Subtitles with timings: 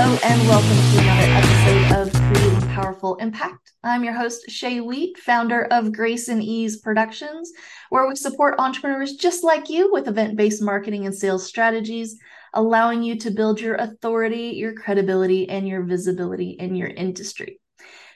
[0.00, 3.72] Hello, and welcome to another episode of Creating Powerful Impact.
[3.82, 7.50] I'm your host, Shay Wheat, founder of Grace and Ease Productions,
[7.90, 12.16] where we support entrepreneurs just like you with event based marketing and sales strategies,
[12.54, 17.58] allowing you to build your authority, your credibility, and your visibility in your industry.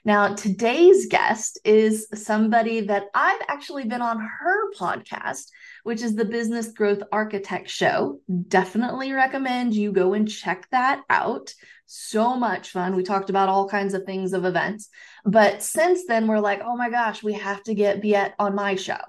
[0.04, 5.48] Now, today's guest is somebody that I've actually been on her podcast,
[5.82, 8.20] which is the Business Growth Architect Show.
[8.48, 11.52] Definitely recommend you go and check that out.
[11.86, 12.96] So much fun.
[12.96, 14.88] We talked about all kinds of things of events.
[15.24, 18.76] But since then, we're like, oh my gosh, we have to get Beate on my
[18.76, 19.00] show.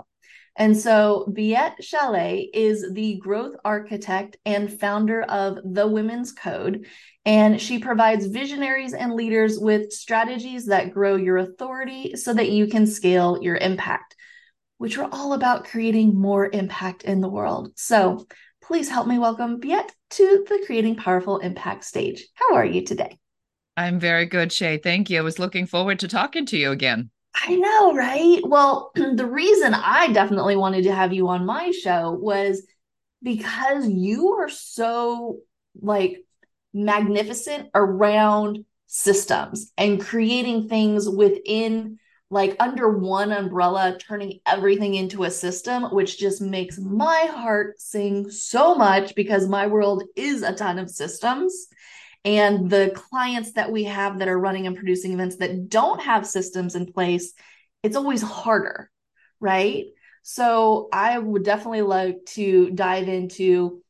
[0.56, 6.86] And so Beate Chelette is the growth architect and founder of The Women's Code.
[7.26, 12.68] And she provides visionaries and leaders with strategies that grow your authority so that you
[12.68, 14.16] can scale your impact,
[14.84, 17.72] which are all about creating more impact in the world.
[17.78, 18.28] So
[18.62, 22.26] please help me welcome Beate to the Creating Powerful Impact stage.
[22.34, 23.18] How are you today?
[23.78, 24.80] I'm very good, Shay.
[24.80, 25.20] Thank you.
[25.20, 27.12] I was looking forward to talking to you again.
[27.34, 28.42] I know, right?
[28.44, 32.68] Well, the reason I definitely wanted to have you on my show was
[33.22, 35.38] because you are so
[35.82, 36.26] like
[36.74, 42.00] magnificent around systems and creating things within
[42.34, 48.32] like under one umbrella, turning everything into a system, which just makes my heart sing
[48.32, 51.68] so much because my world is a ton of systems.
[52.26, 56.26] And the clients that we have that are running and producing events that don't have
[56.26, 57.34] systems in place,
[57.84, 58.90] it's always harder,
[59.40, 59.86] right?
[60.24, 63.83] So I would definitely like to dive into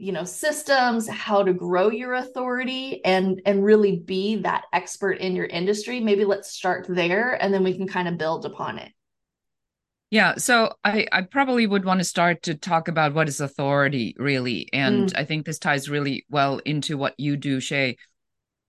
[0.00, 5.36] you know systems how to grow your authority and and really be that expert in
[5.36, 8.90] your industry maybe let's start there and then we can kind of build upon it
[10.12, 14.16] yeah, so I, I probably would want to start to talk about what is authority
[14.18, 14.68] really.
[14.72, 15.16] And mm.
[15.16, 17.96] I think this ties really well into what you do, Shay,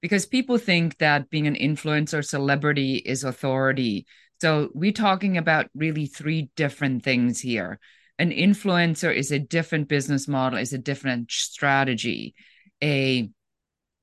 [0.04, 4.06] because people think that being an influencer celebrity is authority.
[4.40, 7.80] So we're talking about really three different things here.
[8.22, 12.36] An influencer is a different business model, is a different strategy.
[12.84, 13.30] A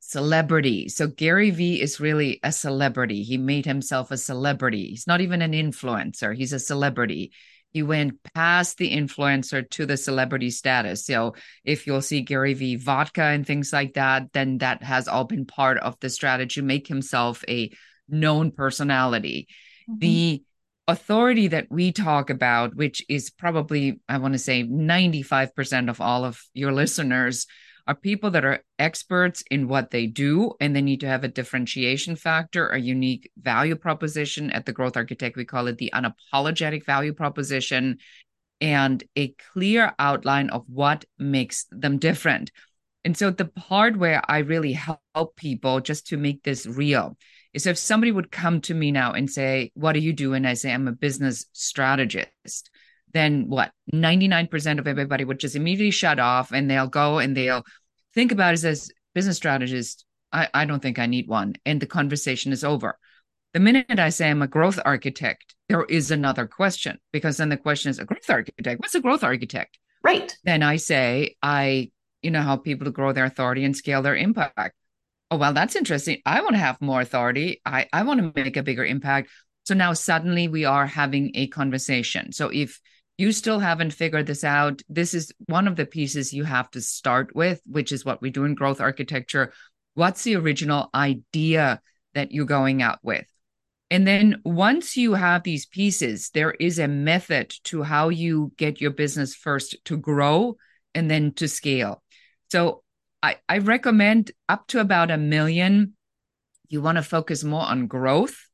[0.01, 0.89] celebrity.
[0.89, 3.23] So Gary Vee is really a celebrity.
[3.23, 4.89] He made himself a celebrity.
[4.89, 7.33] He's not even an influencer, he's a celebrity.
[7.71, 11.05] He went past the influencer to the celebrity status.
[11.05, 15.25] So if you'll see Gary Vee vodka and things like that, then that has all
[15.25, 17.71] been part of the strategy, make himself a
[18.09, 19.49] known personality.
[19.89, 19.99] Mm-hmm.
[19.99, 20.43] The
[20.89, 26.25] authority that we talk about, which is probably, I want to say 95% of all
[26.25, 27.47] of your listeners,
[27.87, 31.29] are people that are experts in what they do and they need to have a
[31.29, 34.51] differentiation factor, a unique value proposition.
[34.51, 37.99] At the Growth Architect, we call it the unapologetic value proposition
[38.61, 42.51] and a clear outline of what makes them different.
[43.05, 47.17] And so the part where I really help people just to make this real
[47.53, 50.35] is if somebody would come to me now and say, What do you do?
[50.35, 52.71] And I say, I'm a business strategist.
[53.13, 53.73] Then what?
[53.93, 57.65] 99% of everybody would just immediately shut off and they'll go and they'll
[58.15, 61.87] think about it as business strategist I, I don't think i need one and the
[61.87, 62.99] conversation is over.
[63.55, 67.57] The minute i say i'm a growth architect there is another question because then the
[67.57, 68.81] question is a growth architect?
[68.81, 69.79] What's a growth architect?
[70.03, 70.37] Right.
[70.45, 71.91] Then i say i
[72.23, 74.75] you know help people to grow their authority and scale their impact
[75.31, 78.57] oh well that's interesting i want to have more authority i i want to make
[78.57, 79.29] a bigger impact
[79.65, 82.81] so now suddenly we are having a conversation so if
[83.19, 86.81] you still haven't figured this out, this is one of the pieces you have to
[86.81, 89.53] start with, which is what we do in growth architecture.
[89.95, 91.81] What's the original idea
[92.15, 93.27] that you're going out with?
[93.91, 98.81] And then once you have these pieces, there is a method to how you get
[98.81, 100.57] your business first to grow
[100.95, 102.03] and then to scale.
[102.51, 102.85] So
[103.23, 105.95] I, I recommend up to about a million.
[106.69, 108.49] You want to focus more on growth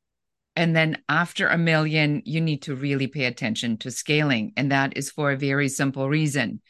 [0.55, 4.53] and then after a million, you need to really pay attention to scaling.
[4.55, 6.61] And that is for a very simple reason.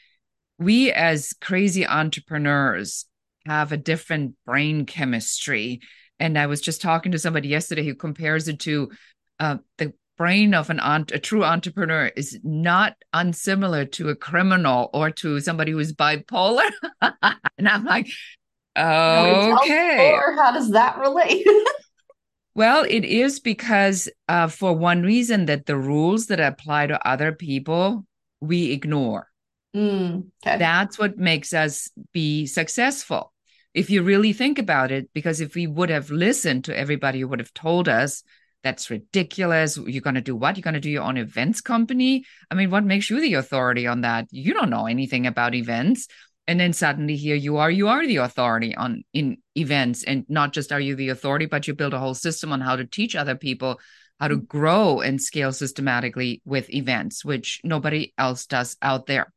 [0.58, 3.06] We, as crazy entrepreneurs,
[3.46, 5.82] have a different brain chemistry.
[6.20, 8.90] And I was just talking to somebody yesterday who compares it to
[9.40, 15.12] uh, the brain of an a true entrepreneur is not unsimilar to a criminal or
[15.12, 16.70] to somebody who's bipolar.
[17.02, 18.08] and I'm like,
[18.78, 20.12] okay.
[20.14, 21.46] Or how does that relate?
[22.56, 27.34] Well, it is because, uh, for one reason, that the rules that apply to other
[27.34, 28.06] people
[28.40, 29.28] we ignore.
[29.76, 30.58] Mm, okay.
[30.58, 33.34] That's what makes us be successful.
[33.74, 37.28] If you really think about it, because if we would have listened to everybody who
[37.28, 38.24] would have told us
[38.66, 40.58] that's ridiculous, you're going to do what?
[40.58, 42.26] You're going to do your own events company?
[42.50, 44.26] I mean, what makes you the authority on that?
[44.32, 46.08] You don't know anything about events.
[46.48, 50.54] and then suddenly here you are you are the authority on in events and not
[50.54, 53.16] just are you the authority but you build a whole system on how to teach
[53.16, 53.80] other people
[54.20, 54.48] how to mm.
[54.48, 59.34] grow and scale systematically with events which nobody else does out there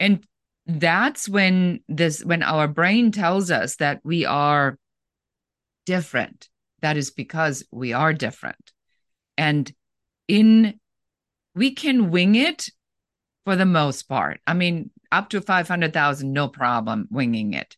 [0.00, 0.26] and
[0.66, 4.78] that's when this when our brain tells us that we are
[5.86, 6.48] different
[6.82, 8.72] that is because we are different.
[9.38, 9.72] And
[10.28, 10.78] in
[11.54, 12.68] we can wing it
[13.44, 14.40] for the most part.
[14.46, 17.76] I mean up to 500,000 no problem winging it.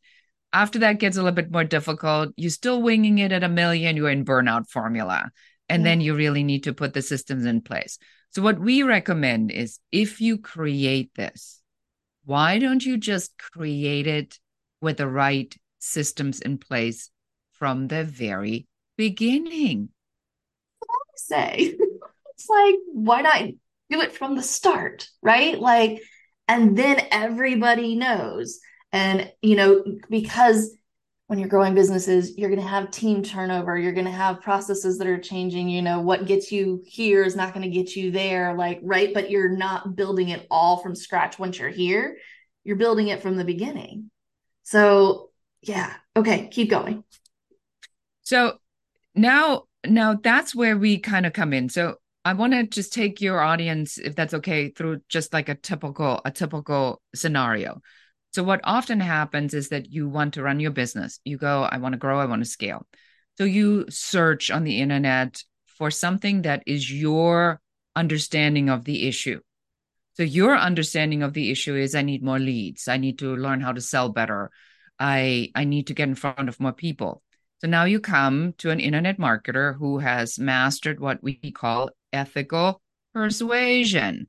[0.53, 3.97] After that gets a little bit more difficult you're still winging it at a million
[3.97, 5.31] you're in burnout formula.
[5.69, 5.91] And yeah.
[5.91, 7.99] then you really need to put the systems in place.
[8.31, 11.61] So what we recommend is if you create this
[12.25, 14.39] why don't you just create it
[14.81, 17.11] with the right systems in place
[17.53, 19.91] from the very beginning?
[21.17, 21.77] Say
[22.35, 23.43] it's like, why not
[23.91, 25.59] do it from the start, right?
[25.59, 26.03] Like,
[26.49, 28.59] and then everybody knows.
[28.93, 30.77] And, you know, because
[31.27, 33.79] when you're growing businesses, you're going to have team turnover.
[33.79, 35.69] You're going to have processes that are changing.
[35.69, 39.13] You know, what gets you here is not going to get you there, like, right?
[39.15, 42.19] But you're not building it all from scratch once you're here.
[42.63, 44.11] You're building it from the beginning.
[44.65, 45.31] So,
[45.63, 45.95] yeah.
[46.17, 46.49] Okay.
[46.53, 47.05] Keep going.
[48.23, 48.59] So
[49.15, 51.69] now, now that's where we kind of come in.
[51.69, 55.55] So I want to just take your audience, if that's okay, through just like a
[55.55, 57.81] typical, a typical scenario.
[58.33, 61.21] So what often happens is that you want to run your business.
[61.25, 62.87] You go, I want to grow, I want to scale.
[63.39, 67.61] So you search on the internet for something that is your
[67.97, 69.41] understanding of the issue.
[70.15, 72.87] So your understanding of the issue is I need more leads.
[72.87, 74.51] I need to learn how to sell better.
[74.99, 77.24] I I need to get in front of more people.
[77.65, 82.83] So now you come to an internet marketer who has mastered what we call ethical
[83.15, 84.29] persuasion.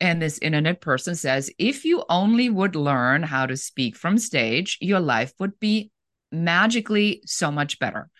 [0.00, 4.76] And this internet person says, if you only would learn how to speak from stage,
[4.80, 5.92] your life would be
[6.32, 8.10] magically so much better.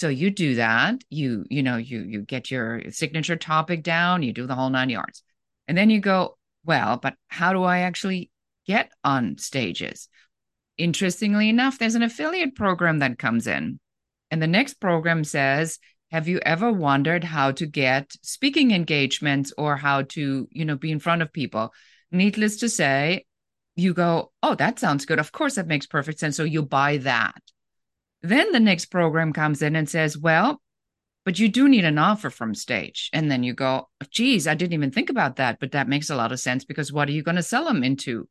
[0.00, 4.32] So you do that, you, you know, you you get your signature topic down, you
[4.32, 5.22] do the whole nine yards.
[5.68, 8.32] And then you go, well, but how do I actually
[8.66, 10.08] get on stages?
[10.76, 13.78] Interestingly enough, there's an affiliate program that comes in.
[14.32, 15.78] And the next program says,
[16.10, 20.90] have you ever wondered how to get speaking engagements or how to you know be
[20.90, 21.72] in front of people?
[22.10, 23.26] Needless to say
[23.76, 25.18] you go oh that sounds good.
[25.18, 26.36] Of course that makes perfect sense.
[26.36, 27.40] So you buy that.
[28.22, 30.60] Then the next program comes in and says well
[31.24, 33.10] but you do need an offer from stage.
[33.12, 36.16] And then you go geez i didn't even think about that but that makes a
[36.16, 38.28] lot of sense because what are you going to sell them into?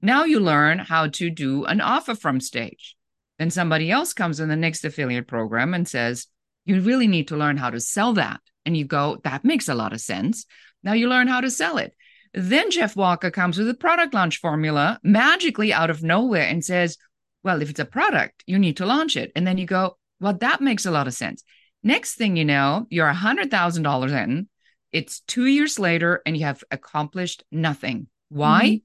[0.00, 2.96] Now you learn how to do an offer from stage
[3.42, 6.28] then somebody else comes in the next affiliate program and says
[6.64, 8.40] you really need to learn how to sell that.
[8.64, 10.46] And you go, that makes a lot of sense.
[10.84, 11.92] Now you learn how to sell it.
[12.32, 16.96] Then Jeff Walker comes with a product launch formula magically out of nowhere and says,
[17.42, 19.32] well, if it's a product, you need to launch it.
[19.34, 21.42] And then you go, well, that makes a lot of sense.
[21.82, 24.48] Next thing you know, you're $100,000 in.
[24.92, 28.06] It's two years later and you have accomplished nothing.
[28.28, 28.62] Why?
[28.62, 28.76] Mm-hmm.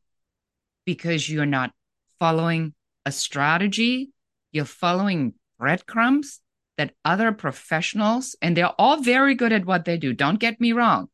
[0.86, 1.74] Because you're not
[2.18, 2.74] following
[3.06, 4.10] a strategy,
[4.52, 6.40] you're following breadcrumbs
[6.78, 10.74] that other professionals, and they're all very good at what they do, don't get me
[10.74, 11.10] wrong,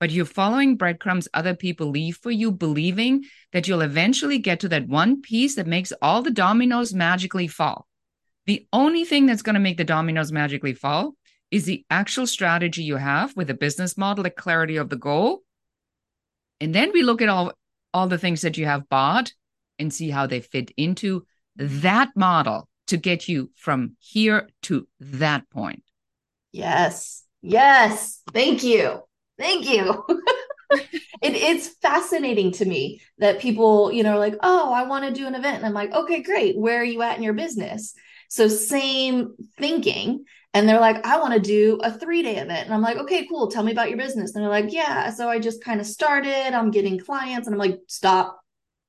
[0.00, 4.68] but you're following breadcrumbs other people leave for you, believing that you'll eventually get to
[4.68, 7.86] that one piece that makes all the dominoes magically fall.
[8.46, 11.14] The only thing that's going to make the dominoes magically fall
[11.50, 15.42] is the actual strategy you have with a business model, the clarity of the goal.
[16.60, 17.52] And then we look at all,
[17.92, 19.32] all the things that you have bought
[19.78, 21.26] and see how they fit into
[21.56, 25.82] that model to get you from here to that point.
[26.52, 27.24] Yes.
[27.42, 28.20] Yes.
[28.32, 29.00] Thank you.
[29.38, 30.04] Thank you.
[30.70, 30.88] it,
[31.22, 35.34] it's fascinating to me that people, you know, like, oh, I want to do an
[35.34, 35.56] event.
[35.56, 36.56] And I'm like, okay, great.
[36.56, 37.94] Where are you at in your business?
[38.28, 40.24] So, same thinking.
[40.52, 42.66] And they're like, I want to do a three day event.
[42.66, 43.50] And I'm like, okay, cool.
[43.50, 44.34] Tell me about your business.
[44.34, 45.10] And they're like, yeah.
[45.10, 46.54] So I just kind of started.
[46.54, 47.48] I'm getting clients.
[47.48, 48.40] And I'm like, stop.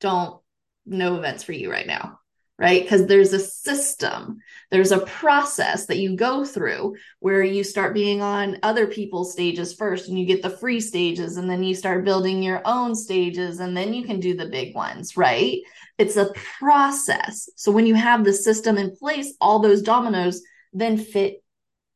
[0.02, 0.40] Don't,
[0.86, 2.20] no events for you right now
[2.58, 2.84] right?
[2.84, 4.38] Because there's a system,
[4.72, 9.74] there's a process that you go through where you start being on other people's stages
[9.74, 13.60] first and you get the free stages and then you start building your own stages
[13.60, 15.60] and then you can do the big ones, right?
[15.98, 17.50] It's a process.
[17.58, 21.44] So when you have the system in place, all those dominoes then fit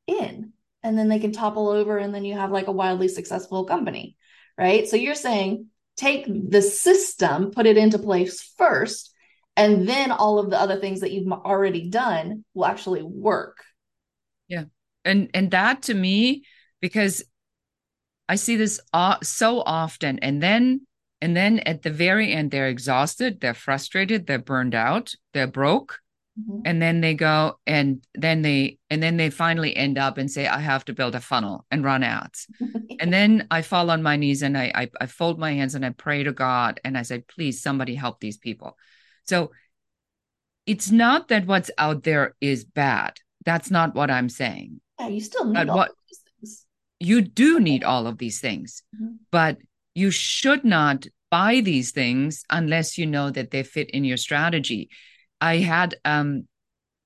[0.08, 0.52] in
[0.84, 4.18] and then they can topple over and then you have like a wildly successful company,
[4.58, 4.88] right?
[4.90, 9.09] So you're saying take the system, put it into place first
[9.60, 13.58] and then all of the other things that you've already done will actually work
[14.48, 14.64] yeah
[15.06, 16.44] and and that to me
[16.82, 17.24] because
[18.28, 18.80] i see this
[19.22, 20.82] so often and then
[21.22, 26.00] And then at the very end, they're exhausted, they're frustrated, they're burned out, they're broke.
[26.40, 26.62] Mm-hmm.
[26.64, 30.48] And then they go and then they and then they finally end up and say,
[30.48, 32.48] I have to build a funnel and run ads.
[33.02, 35.86] and then I fall on my knees and I, I I fold my hands and
[35.86, 38.78] I pray to God and I say, please, somebody help these people.
[39.30, 39.52] So
[40.66, 43.14] it's not that what's out there is bad.
[43.46, 44.82] That's not what I'm saying.
[45.00, 46.66] Yeah, you still need but all what, these things.
[47.00, 49.16] You do need all of these things, mm-hmm.
[49.32, 49.58] but
[49.96, 54.90] you should not buy these things unless you know that they fit in your strategy.
[55.42, 56.48] I had um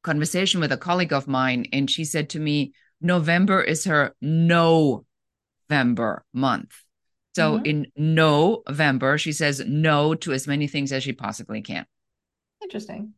[0.04, 5.06] conversation with a colleague of mine and she said to me November is her November
[6.34, 6.74] month.
[7.36, 7.66] So mm-hmm.
[7.66, 11.86] in November she says no to as many things as she possibly can.
[12.64, 13.14] Interesting.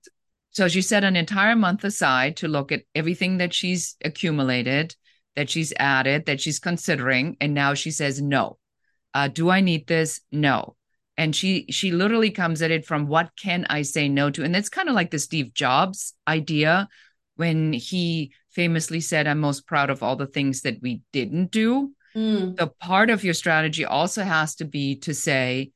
[0.51, 4.95] So she set an entire month aside to look at everything that she's accumulated,
[5.35, 8.57] that she's added, that she's considering, and now she says no.
[9.13, 10.21] Uh, do I need this?
[10.31, 10.75] No.
[11.17, 14.43] And she she literally comes at it from what can I say no to?
[14.43, 16.89] And it's kind of like the Steve Jobs idea
[17.35, 21.91] when he famously said, I'm most proud of all the things that we didn't do.
[22.15, 22.55] Mm.
[22.55, 25.71] The part of your strategy also has to be to say,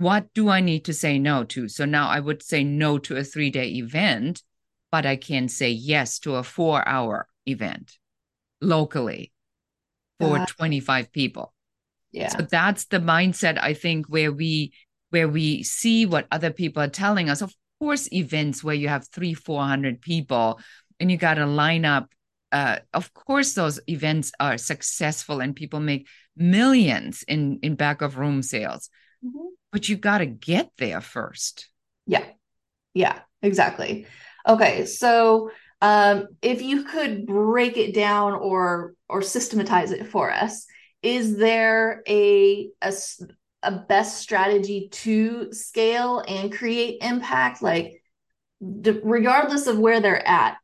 [0.00, 1.68] what do I need to say no to?
[1.68, 4.42] So now I would say no to a three day event,
[4.90, 7.98] but I can say yes to a four hour event
[8.62, 9.30] locally
[10.18, 11.52] for 25 people.
[12.12, 12.28] Yeah.
[12.28, 14.72] So that's the mindset I think where we
[15.10, 17.42] where we see what other people are telling us.
[17.42, 20.60] Of course, events where you have three, four hundred people
[20.98, 22.08] and you got to line up.
[22.52, 28.16] Uh, of course, those events are successful and people make millions in in back of
[28.16, 28.88] room sales.
[29.24, 31.68] Mm-hmm but you've got to get there first.
[32.06, 32.24] Yeah.
[32.94, 34.06] Yeah, exactly.
[34.46, 34.86] Okay.
[34.86, 35.50] So,
[35.80, 40.66] um, if you could break it down or or systematize it for us,
[41.02, 42.92] is there a, a
[43.62, 47.62] a best strategy to scale and create impact?
[47.62, 48.02] Like,
[48.80, 50.56] d- regardless of where they're at,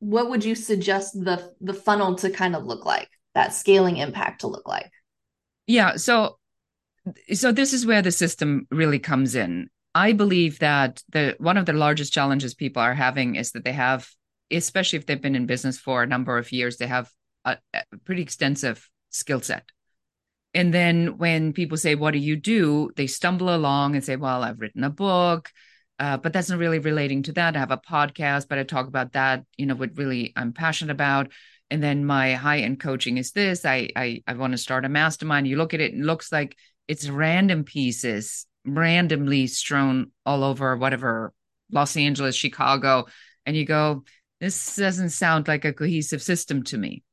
[0.00, 3.08] what would you suggest the the funnel to kind of look like?
[3.34, 4.90] That scaling impact to look like?
[5.66, 5.96] Yeah.
[5.96, 6.39] So
[7.32, 9.68] so this is where the system really comes in.
[9.94, 13.72] I believe that the one of the largest challenges people are having is that they
[13.72, 14.08] have,
[14.50, 17.10] especially if they've been in business for a number of years, they have
[17.44, 19.64] a, a pretty extensive skill set.
[20.54, 24.42] And then when people say, "What do you do?" they stumble along and say, "Well,
[24.42, 25.50] I've written a book."
[25.98, 27.54] Uh, but that's not really relating to that.
[27.54, 30.92] I have a podcast, but I talk about that, you know, what really I'm passionate
[30.92, 31.30] about.
[31.70, 33.64] And then my high end coaching is this.
[33.64, 35.46] I I, I want to start a mastermind.
[35.46, 36.56] You look at it, it looks like
[36.90, 41.32] it's random pieces randomly strewn all over whatever
[41.70, 43.06] Los Angeles, Chicago,
[43.46, 44.02] and you go,
[44.40, 47.04] this doesn't sound like a cohesive system to me.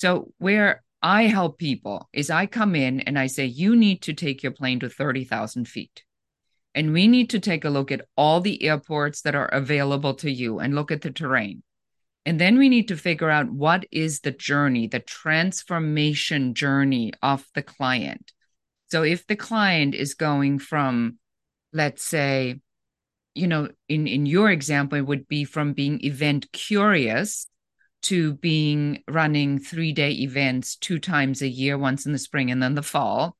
[0.00, 4.12] So where I help people is I come in and I say, you need to
[4.12, 6.02] take your plane to 30,000 feet.
[6.74, 10.32] And we need to take a look at all the airports that are available to
[10.32, 11.62] you and look at the terrain.
[12.26, 17.46] And then we need to figure out what is the journey, the transformation journey of
[17.54, 18.32] the client.
[18.92, 21.16] So if the client is going from,
[21.72, 22.60] let's say,
[23.34, 27.46] you know, in, in your example, it would be from being event curious
[28.02, 32.62] to being running three day events two times a year, once in the spring and
[32.62, 33.34] then the fall.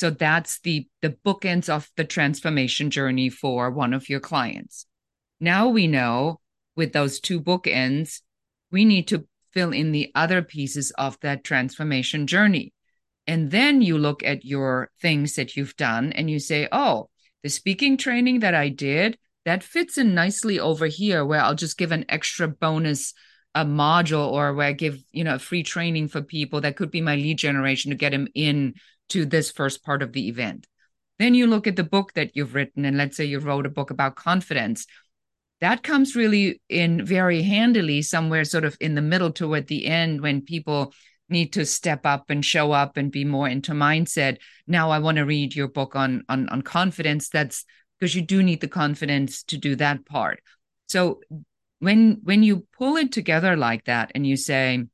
[0.00, 4.86] So that's the the bookends of the transformation journey for one of your clients.
[5.38, 6.40] Now we know
[6.74, 8.22] with those two bookends,
[8.72, 12.72] we need to fill in the other pieces of that transformation journey.
[13.26, 17.08] And then you look at your things that you've done and you say, oh,
[17.42, 21.78] the speaking training that I did, that fits in nicely over here where I'll just
[21.78, 23.14] give an extra bonus
[23.54, 26.90] a module or where I give, you know, a free training for people that could
[26.90, 28.74] be my lead generation to get them in
[29.10, 30.66] to this first part of the event.
[31.18, 33.70] Then you look at the book that you've written and let's say you wrote a
[33.70, 34.86] book about confidence.
[35.60, 40.20] That comes really in very handily somewhere sort of in the middle toward the end
[40.20, 40.94] when people
[41.30, 44.38] need to step up and show up and be more into mindset.
[44.66, 47.28] Now i want to read your book on on on confidence.
[47.28, 47.64] That's
[47.98, 50.42] because you do need the confidence to do that part.
[50.86, 51.20] So
[51.78, 54.84] when when you pull it together like that and you say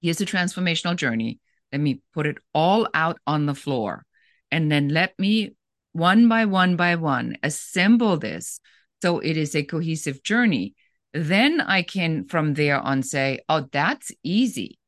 [0.00, 1.40] here's a transformational journey.
[1.72, 4.04] Let me put it all out on the floor.
[4.50, 5.54] And then let me
[5.92, 8.60] one by one by one assemble this
[9.02, 10.74] so it is a cohesive journey.
[11.14, 14.78] Then i can from there on say oh that's easy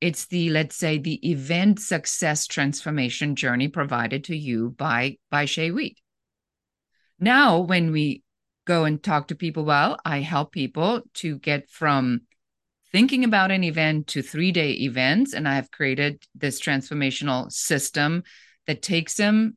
[0.00, 5.70] it's the let's say the event success transformation journey provided to you by by Shay
[5.70, 5.98] Wheat.
[7.18, 8.22] Now, when we
[8.66, 12.22] go and talk to people, well, I help people to get from
[12.92, 18.22] thinking about an event to three day events, and I have created this transformational system
[18.66, 19.56] that takes them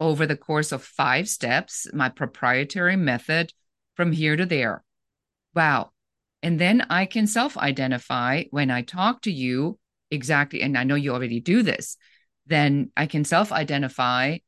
[0.00, 3.52] over the course of five steps, my proprietary method
[3.94, 4.84] from here to there.
[5.54, 5.90] Wow.
[6.42, 9.77] And then I can self identify when I talk to you
[10.10, 10.62] exactly.
[10.62, 11.96] And I know you already do this.
[12.46, 14.38] Then I can self identify,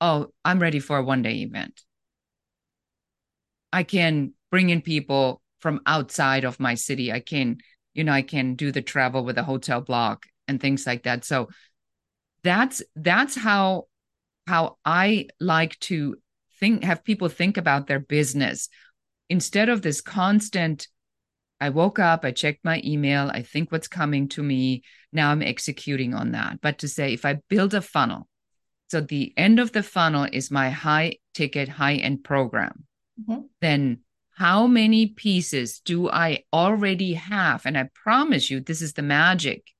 [0.00, 1.82] oh, I'm ready for a one day event.
[3.72, 7.12] I can bring in people from outside of my city.
[7.12, 7.58] I can,
[7.94, 11.24] you know, I can do the travel with a hotel block and things like that.
[11.24, 11.48] So
[12.42, 13.86] that's that's how
[14.46, 16.16] how I like to
[16.58, 18.68] think have people think about their business
[19.28, 20.88] instead of this constant
[21.58, 25.42] I woke up, I checked my email, I think what's coming to me, now I'm
[25.42, 26.60] executing on that.
[26.60, 28.28] But to say if I build a funnel,
[28.88, 32.84] so the end of the funnel is my high ticket, high end program,
[33.20, 33.42] mm-hmm.
[33.60, 34.00] then
[34.36, 37.64] how many pieces do I already have?
[37.66, 39.70] And I promise you, this is the magic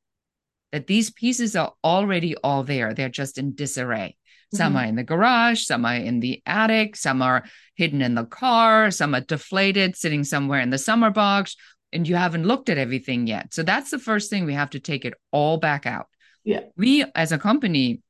[0.73, 2.95] that these pieces are already all there.
[2.95, 4.17] They're just in disarray.
[4.55, 4.77] Some mm-hmm.
[4.77, 8.91] are in the garage, some are in the attic, some are hidden in the car,
[8.91, 11.57] some are deflated, sitting somewhere in the summer box,
[11.93, 13.53] and you haven't looked at everything yet.
[13.53, 16.07] So that's the first thing we have to take it all back out.
[16.45, 16.61] Yeah.
[16.77, 18.01] We as a company,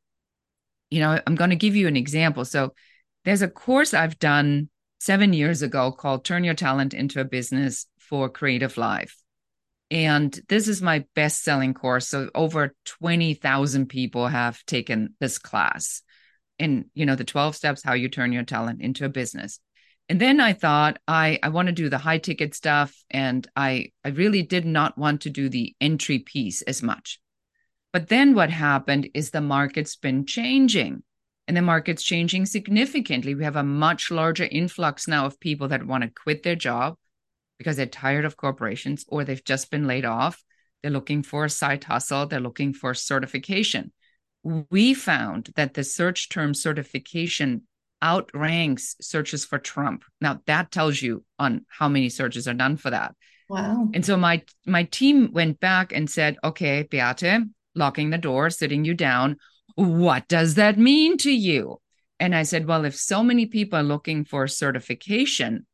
[0.91, 2.45] you know, I'm going to give you an example.
[2.45, 2.75] So
[3.25, 4.69] there's a course I've done
[5.01, 9.11] seven years ago called Turn Your Talent into a Business for CreativeLive.
[9.91, 12.09] And this is my best selling course.
[12.09, 16.03] So over 20,000 people have taken this class
[16.59, 19.61] in, you know, the 12 steps how you turn your talent into a business.
[20.12, 22.95] And then I thought I, I want to do the high ticket stuff.
[23.11, 27.19] And I, I really did not want to do the entry piece as much.
[27.95, 31.02] But then what happened is the market's been changing
[31.49, 33.35] and the market's changing significantly.
[33.35, 36.97] We have a much larger influx now of people that want to quit their job
[37.57, 40.45] because they're tired of corporations or they've just been laid off.
[40.83, 43.92] They're looking for a side hustle, they're looking for certification.
[44.42, 47.62] We found that the search term certification
[48.03, 50.05] outranks searches for Trump.
[50.21, 53.15] Now that tells you on how many searches are done for that.
[53.49, 53.88] Wow.
[53.95, 58.85] And so my my team went back and said, "Okay, Beate, locking the door, sitting
[58.85, 59.37] you down,
[59.75, 61.81] what does that mean to you?"
[62.19, 65.67] And I said, "Well, if so many people are looking for certification,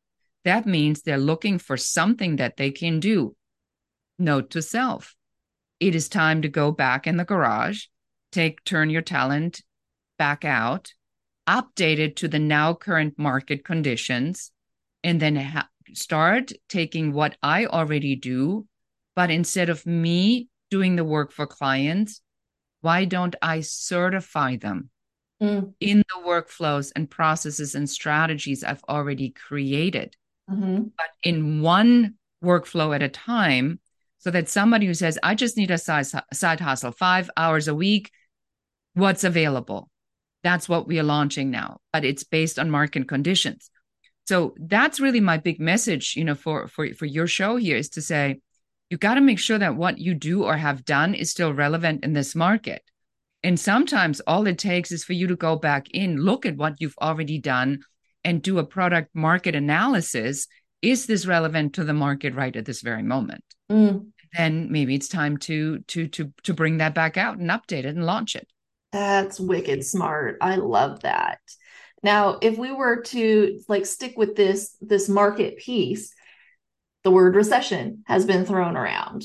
[0.45, 3.35] that means they're looking for something that they can do.
[4.17, 5.15] Note to self
[5.79, 7.85] it is time to go back in the garage,
[8.31, 9.61] take turn your talent
[10.17, 10.93] back out,
[11.49, 14.51] update it to the now current market conditions,
[15.03, 18.67] and then ha- start taking what I already do.
[19.15, 22.21] But instead of me doing the work for clients,
[22.81, 24.91] why don't I certify them
[25.41, 25.73] mm.
[25.79, 30.15] in the workflows and processes and strategies I've already created?
[30.49, 30.83] mm-hmm.
[30.97, 33.79] but in one workflow at a time
[34.17, 37.75] so that somebody who says i just need a side, side hustle five hours a
[37.75, 38.11] week
[38.93, 39.89] what's available
[40.43, 43.69] that's what we are launching now but it's based on market conditions.
[44.27, 47.89] So that's really my big message you know for for for your show here is
[47.89, 48.39] to say
[48.89, 52.03] you got to make sure that what you do or have done is still relevant
[52.03, 52.81] in this market.
[53.43, 56.75] And sometimes all it takes is for you to go back in look at what
[56.79, 57.79] you've already done
[58.23, 60.47] and do a product market analysis.
[60.81, 63.43] Is this relevant to the market right at this very moment?
[63.71, 64.11] Mm.
[64.35, 67.95] then maybe it's time to to to to bring that back out and update it
[67.95, 68.47] and launch it
[68.91, 70.37] that's wicked smart.
[70.41, 71.39] I love that.
[72.01, 76.13] Now if we were to like stick with this this market piece
[77.03, 79.23] the word recession has been thrown around.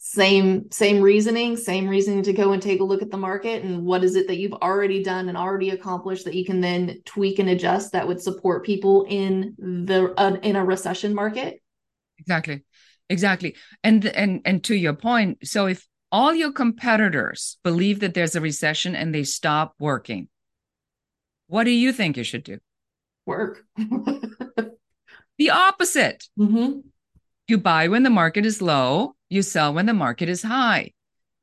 [0.00, 3.84] Same same reasoning same reasoning to go and take a look at the market and
[3.84, 7.38] what is it that you've already done and already accomplished that you can then tweak
[7.38, 11.60] and adjust that would support people in the uh, in a recession market?
[12.18, 12.64] Exactly.
[13.10, 13.56] Exactly.
[13.82, 18.40] And and and to your point so if all your competitors believe that there's a
[18.40, 20.28] recession and they stop working.
[21.46, 22.58] What do you think you should do?
[23.26, 23.64] Work.
[25.36, 26.24] The opposite.
[26.36, 26.80] Mm-hmm.
[27.46, 30.92] you buy when the market is low you sell when the market is high.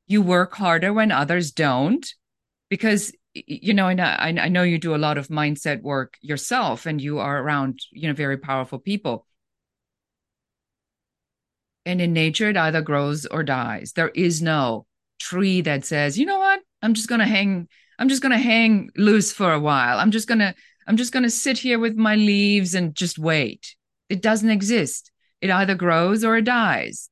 [0.06, 2.06] You work harder when others don't
[2.68, 6.86] because you know and I, I know you do a lot of mindset work yourself
[6.86, 9.26] and you are around you know very powerful people
[11.86, 13.92] and in nature it either grows or dies.
[13.92, 14.86] There is no
[15.18, 16.60] tree that says you know what?
[16.82, 17.68] I'm just going to hang
[17.98, 19.98] i'm just going to hang loose for a while.
[19.98, 20.54] I'm just going to
[20.86, 23.74] i'm just going to sit here with my leaves and just wait.
[24.08, 25.10] It doesn't exist.
[25.40, 27.08] It either grows or it dies.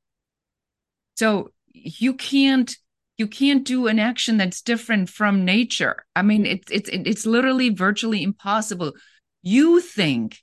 [1.15, 2.75] So you can't
[3.17, 6.05] you can't do an action that's different from nature.
[6.15, 8.93] I mean, it's it's it's literally virtually impossible.
[9.41, 10.39] You think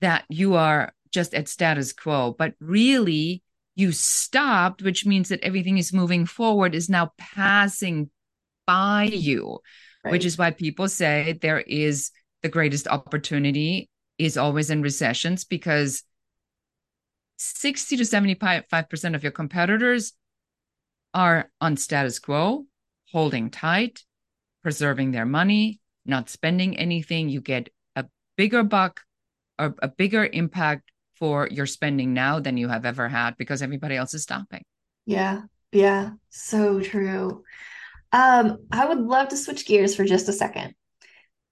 [0.00, 3.42] that you are just at status quo, but really
[3.74, 8.10] you stopped, which means that everything is moving forward, is now passing
[8.66, 9.58] by you.
[10.04, 10.12] right.
[10.12, 12.10] which is why people say there is
[12.42, 16.02] the greatest opportunity is always in recessions because
[17.36, 20.12] 60 to 75% of your competitors
[21.12, 22.66] are on status quo,
[23.10, 24.04] holding tight,
[24.62, 27.28] preserving their money, not spending anything.
[27.28, 28.06] You get a
[28.36, 29.00] bigger buck
[29.58, 33.96] or a bigger impact for your spending now than you have ever had because everybody
[33.96, 34.64] else is stopping.
[35.06, 35.42] Yeah.
[35.72, 36.10] Yeah.
[36.30, 37.44] So true.
[38.12, 40.74] Um, I would love to switch gears for just a second.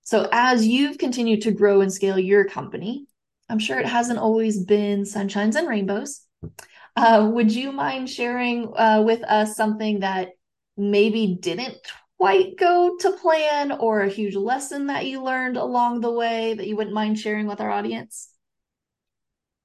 [0.05, 3.07] So, as you've continued to grow and scale your company,
[3.49, 6.23] I'm sure it hasn't always been sunshines and rainbows.
[6.97, 10.31] Uh, would you mind sharing uh, with us something that
[10.77, 11.77] maybe didn't
[12.19, 16.67] quite go to plan or a huge lesson that you learned along the way that
[16.67, 18.29] you wouldn't mind sharing with our audience?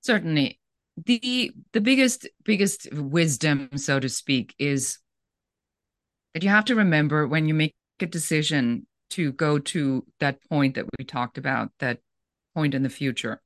[0.01, 0.59] Certainly.
[1.05, 4.97] The the biggest biggest wisdom so to speak is
[6.33, 10.75] that you have to remember when you make a decision to go to that point
[10.75, 11.99] that we talked about that
[12.55, 13.41] point in the future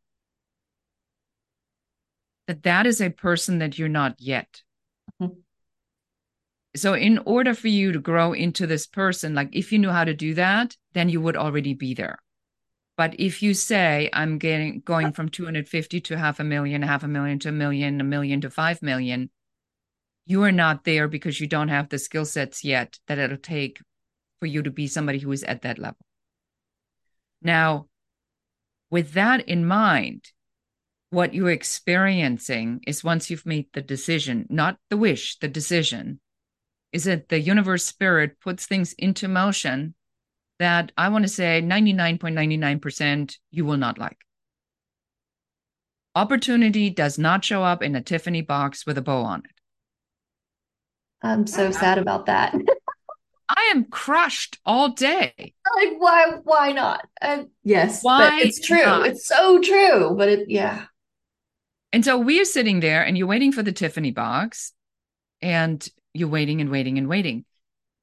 [2.48, 4.62] that that is a person that you're not yet.
[5.22, 5.40] Mm-hmm.
[6.76, 10.06] So in order for you to grow into this person like if you knew how
[10.06, 12.18] to do that then you would already be there
[12.98, 17.08] but if you say i'm getting going from 250 to half a million half a
[17.08, 19.30] million to a million a million to 5 million
[20.26, 23.82] you are not there because you don't have the skill sets yet that it'll take
[24.40, 25.98] for you to be somebody who is at that level.
[27.42, 27.88] Now
[28.90, 30.32] with that in mind
[31.10, 36.20] what you're experiencing is once you've made the decision not the wish the decision
[36.94, 39.96] is that the universe spirit puts things into motion
[40.62, 44.18] that I want to say 99.99% you will not like.
[46.14, 49.52] Opportunity does not show up in a Tiffany box with a bow on it.
[51.24, 52.54] I'm so sad about that.
[53.50, 55.34] I am crushed all day.
[55.76, 57.08] Like why why not?
[57.22, 58.86] Uh, yes, why it's true.
[58.86, 59.08] Not?
[59.08, 60.86] It's so true, but it yeah.
[61.92, 64.74] And so we're sitting there and you're waiting for the Tiffany box
[65.42, 67.46] and you're waiting and waiting and waiting.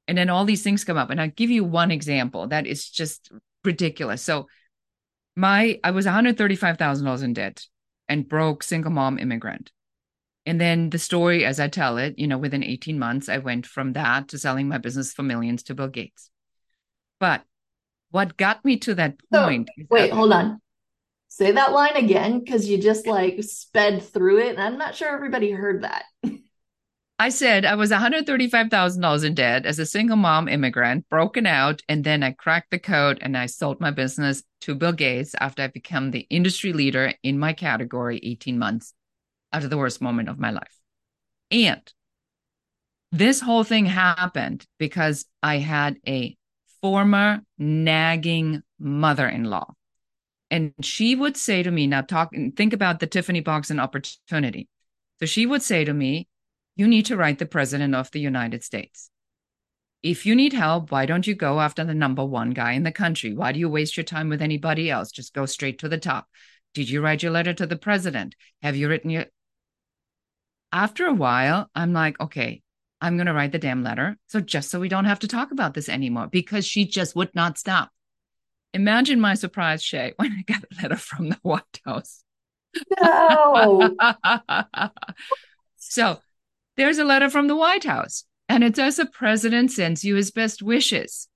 [0.09, 1.11] And then all these things come up.
[1.11, 3.31] And I'll give you one example that is just
[3.63, 4.23] ridiculous.
[4.23, 4.47] So
[5.35, 7.63] my I was $135,000 in debt
[8.07, 9.71] and broke single mom immigrant.
[10.47, 13.67] And then the story as I tell it, you know, within 18 months I went
[13.67, 16.31] from that to selling my business for millions to Bill Gates.
[17.19, 17.43] But
[18.09, 20.59] what got me to that point so, Wait, that, hold on.
[21.27, 25.09] Say that line again cuz you just like sped through it and I'm not sure
[25.09, 26.05] everybody heard that.
[27.21, 32.05] I said I was $135,000 in debt as a single mom immigrant, broken out, and
[32.05, 35.67] then I cracked the code and I sold my business to Bill Gates after I
[35.67, 38.93] became the industry leader in my category 18 months
[39.51, 40.79] after the worst moment of my life.
[41.51, 41.81] And
[43.11, 46.37] this whole thing happened because I had a
[46.81, 49.73] former nagging mother in law.
[50.49, 54.69] And she would say to me, now talk, think about the Tiffany box and opportunity.
[55.19, 56.29] So she would say to me,
[56.79, 59.09] you need to write the president of the United States.
[60.01, 62.91] If you need help, why don't you go after the number one guy in the
[62.93, 63.33] country?
[63.33, 65.11] Why do you waste your time with anybody else?
[65.11, 66.29] Just go straight to the top.
[66.73, 68.33] Did you write your letter to the president?
[68.61, 69.25] Have you written your.
[70.71, 72.61] After a while, I'm like, okay,
[73.01, 74.17] I'm going to write the damn letter.
[74.27, 77.35] So just so we don't have to talk about this anymore, because she just would
[77.35, 77.91] not stop.
[78.73, 82.23] Imagine my surprise, Shay, when I got a letter from the White House.
[83.01, 83.97] No.
[85.75, 86.19] so
[86.79, 90.31] there's a letter from the White House, and it says the president sends you his
[90.31, 91.27] best wishes.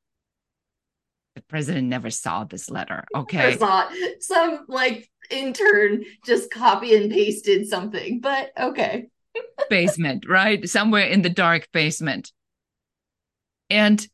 [1.35, 3.03] The president never saw this letter.
[3.13, 3.57] Okay.
[3.57, 3.89] Saw
[4.21, 9.07] Some like intern just copy and pasted something, but okay.
[9.69, 10.67] basement, right?
[10.69, 12.31] Somewhere in the dark basement.
[13.69, 14.07] And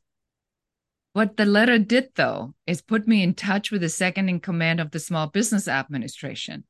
[1.14, 4.80] what the letter did, though, is put me in touch with the second in command
[4.80, 6.64] of the Small Business Administration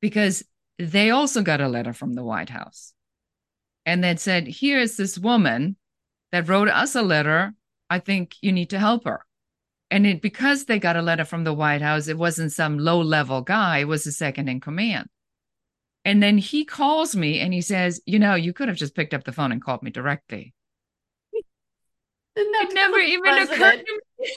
[0.00, 0.44] because
[0.78, 2.94] they also got a letter from the White House
[3.86, 5.76] and then said, Here is this woman
[6.32, 7.54] that wrote us a letter.
[7.90, 9.24] I think you need to help her.
[9.90, 13.00] And it, because they got a letter from the White House, it wasn't some low
[13.00, 15.08] level guy, it was the second in command.
[16.04, 19.14] And then he calls me and he says, You know, you could have just picked
[19.14, 20.54] up the phone and called me directly.
[22.36, 23.62] It never even president.
[23.62, 24.36] occurred to me.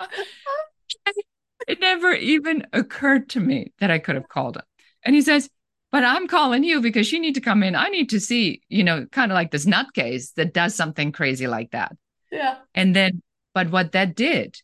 [1.68, 4.64] it never even occurred to me that I could have called him.
[5.04, 5.48] And he says,
[5.92, 7.76] but I'm calling you because you need to come in.
[7.76, 11.46] I need to see, you know, kind of like this nutcase that does something crazy
[11.46, 11.94] like that.
[12.30, 12.56] Yeah.
[12.74, 13.22] And then,
[13.54, 14.56] but what that did,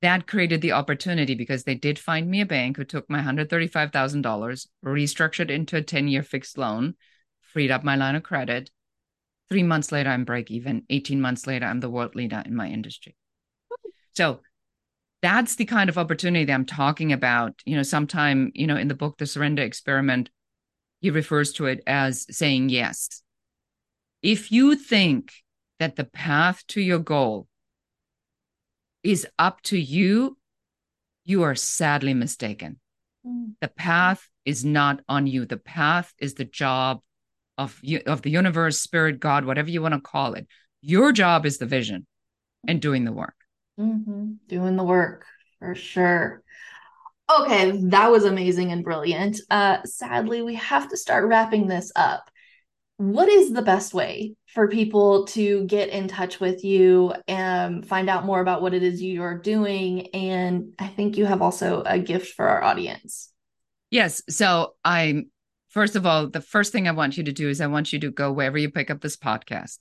[0.00, 4.66] that created the opportunity because they did find me a bank who took my $135,000,
[4.84, 6.94] restructured into a 10 year fixed loan,
[7.40, 8.70] freed up my line of credit,
[9.52, 10.86] Three months later, I'm break even.
[10.88, 13.14] 18 months later, I'm the world leader in my industry.
[14.14, 14.40] So
[15.20, 17.60] that's the kind of opportunity that I'm talking about.
[17.66, 20.30] You know, sometime, you know, in the book, The Surrender Experiment,
[21.02, 23.22] he refers to it as saying yes.
[24.22, 25.32] If you think
[25.80, 27.48] that the path to your goal
[29.02, 30.38] is up to you,
[31.24, 32.78] you are sadly mistaken.
[33.26, 33.54] Mm.
[33.60, 35.44] The path is not on you.
[35.44, 37.00] The path is the job
[37.58, 40.46] of you, of the universe, spirit, God, whatever you want to call it.
[40.82, 42.06] Your job is the vision
[42.66, 43.34] and doing the work.
[43.78, 44.34] Mm-hmm.
[44.48, 45.26] Doing the work
[45.58, 46.42] for sure.
[47.40, 49.40] Okay, that was amazing and brilliant.
[49.48, 52.30] Uh, sadly, we have to start wrapping this up.
[52.98, 58.10] What is the best way for people to get in touch with you and find
[58.10, 60.08] out more about what it is you're doing?
[60.14, 63.30] And I think you have also a gift for our audience.
[63.90, 64.22] Yes.
[64.28, 65.30] So I'm
[65.72, 67.98] first of all, the first thing I want you to do is I want you
[68.00, 69.78] to go wherever you pick up this podcast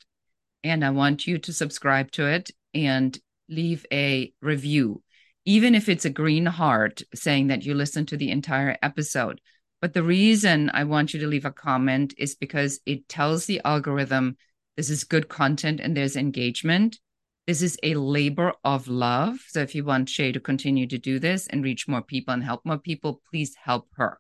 [0.64, 3.18] and I want you to subscribe to it and
[3.50, 5.04] leave a review,
[5.46, 9.42] even if it's a green heart saying that you listened to the entire episode.
[9.82, 13.62] But the reason I want you to leave a comment is because it tells the
[13.66, 14.38] algorithm
[14.78, 17.00] this is good content and there's engagement.
[17.48, 19.40] This is a labor of love.
[19.48, 22.44] So if you want Shay to continue to do this and reach more people and
[22.44, 24.20] help more people, please help her.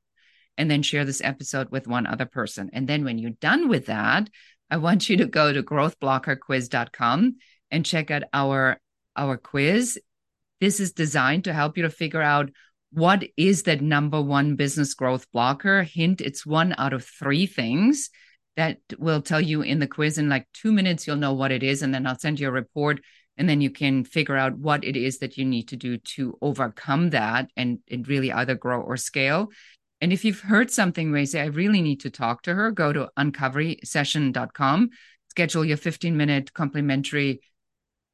[0.58, 2.70] And then share this episode with one other person.
[2.74, 4.30] And then when you're done with that,
[4.70, 7.38] I want you to go to growthblockerquiz.com
[7.70, 8.80] and check out our
[9.16, 10.00] our quiz.
[10.62, 12.50] This is designed to help you to figure out
[12.94, 15.84] what is that number one business growth blocker.
[15.84, 18.10] Hint, it's one out of three things
[18.58, 21.64] that will tell you in the quiz in like two minutes you'll know what it
[21.64, 23.00] is and then i'll send you a report
[23.38, 26.38] and then you can figure out what it is that you need to do to
[26.42, 29.48] overcome that and, and really either grow or scale
[30.02, 32.72] and if you've heard something where you say i really need to talk to her
[32.72, 34.90] go to uncoverysession.com
[35.30, 37.42] schedule your 15 minute complimentary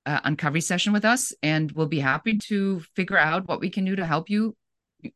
[0.07, 3.85] uh, uncovery session with us and we'll be happy to figure out what we can
[3.85, 4.55] do to help you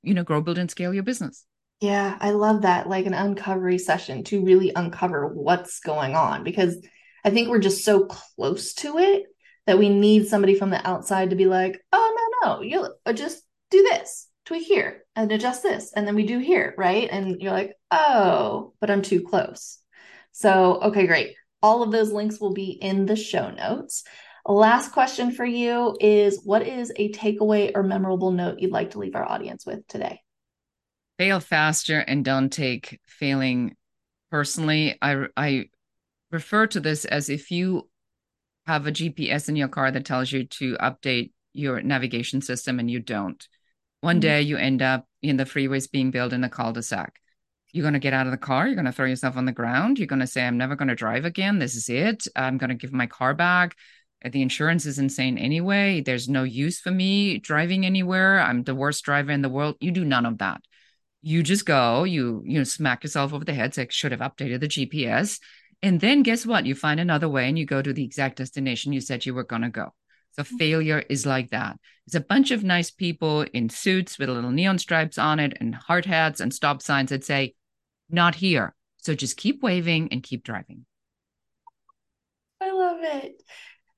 [0.03, 1.45] you know grow build and scale your business
[1.81, 2.87] yeah, I love that.
[2.87, 6.77] Like an uncovery session to really uncover what's going on because
[7.25, 9.23] I think we're just so close to it
[9.65, 13.13] that we need somebody from the outside to be like, oh, no, no, you uh,
[13.13, 15.91] just do this, tweak here and adjust this.
[15.95, 17.09] And then we do here, right?
[17.11, 19.79] And you're like, oh, but I'm too close.
[20.31, 21.33] So, okay, great.
[21.63, 24.03] All of those links will be in the show notes.
[24.45, 28.99] Last question for you is what is a takeaway or memorable note you'd like to
[28.99, 30.21] leave our audience with today?
[31.21, 33.75] fail faster and don't take failing
[34.31, 34.97] personally.
[35.03, 35.65] I I
[36.31, 37.87] refer to this as if you
[38.65, 42.89] have a GPS in your car that tells you to update your navigation system and
[42.89, 43.47] you don't.
[43.99, 44.21] One mm-hmm.
[44.21, 47.19] day you end up in the freeways being built in a cul-de-sac.
[47.71, 48.65] You're going to get out of the car.
[48.65, 49.99] You're going to throw yourself on the ground.
[49.99, 51.59] You're going to say, I'm never going to drive again.
[51.59, 52.25] This is it.
[52.35, 53.75] I'm going to give my car back.
[54.29, 56.01] The insurance is insane anyway.
[56.01, 58.39] There's no use for me driving anywhere.
[58.39, 59.77] I'm the worst driver in the world.
[59.79, 60.61] You do none of that
[61.21, 64.59] you just go, you you know, smack yourself over the head, say, should have updated
[64.59, 65.39] the GPS.
[65.83, 66.65] And then guess what?
[66.65, 69.43] You find another way and you go to the exact destination you said you were
[69.43, 69.93] gonna go.
[70.31, 70.57] So mm-hmm.
[70.57, 71.77] failure is like that.
[72.07, 75.75] It's a bunch of nice people in suits with little neon stripes on it and
[75.75, 77.55] hard hats and stop signs that say,
[78.09, 78.75] not here.
[78.97, 80.85] So just keep waving and keep driving.
[82.59, 83.41] I love it.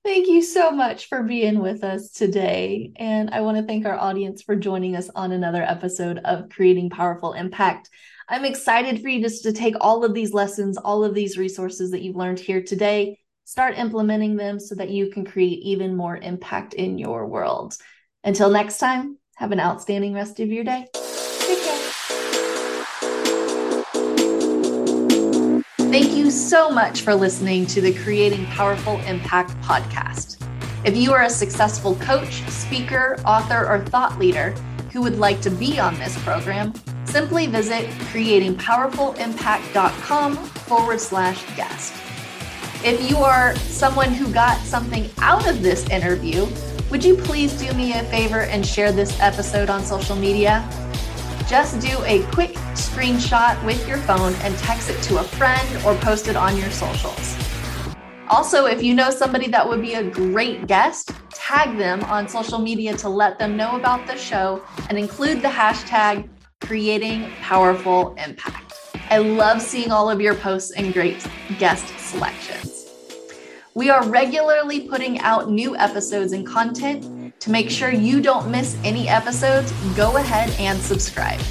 [0.04, 2.92] Thank you so much for being with us today.
[2.98, 6.90] And I want to thank our audience for joining us on another episode of Creating
[6.90, 7.90] Powerful Impact.
[8.28, 11.92] I'm excited for you just to take all of these lessons, all of these resources
[11.92, 16.18] that you've learned here today, start implementing them so that you can create even more
[16.18, 17.78] impact in your world.
[18.26, 20.86] Until next time, have an outstanding rest of your day.
[25.94, 30.44] Thank you so much for listening to the Creating Powerful Impact podcast.
[30.84, 34.56] If you are a successful coach, speaker, author, or thought leader
[34.92, 36.74] who would like to be on this program,
[37.06, 41.94] simply visit creatingpowerfulimpact.com forward slash guest.
[42.84, 46.48] If you are someone who got something out of this interview,
[46.90, 50.68] would you please do me a favor and share this episode on social media?
[51.48, 55.94] Just do a quick screenshot with your phone and text it to a friend or
[55.96, 57.38] post it on your socials.
[58.30, 62.60] Also, if you know somebody that would be a great guest, tag them on social
[62.60, 66.30] media to let them know about the show and include the hashtag
[66.62, 68.74] creating powerful impact.
[69.10, 71.28] I love seeing all of your posts and great
[71.60, 72.90] guest selections.
[73.76, 77.04] We are regularly putting out new episodes and content
[77.44, 81.42] to make sure you don't miss any episodes, go ahead and subscribe.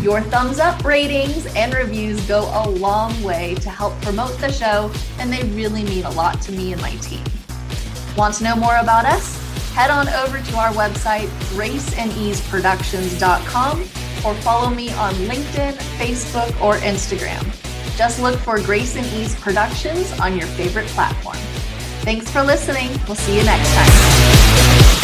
[0.00, 4.90] Your thumbs up ratings and reviews go a long way to help promote the show,
[5.18, 7.22] and they really mean a lot to me and my team.
[8.16, 9.38] Want to know more about us?
[9.74, 13.80] Head on over to our website, graceandeaseproductions.com,
[14.24, 17.44] or follow me on LinkedIn, Facebook, or Instagram.
[17.98, 21.36] Just look for Grace and Ease Productions on your favorite platform.
[22.00, 22.98] Thanks for listening.
[23.06, 25.03] We'll see you next time.